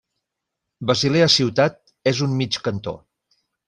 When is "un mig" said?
2.31-2.63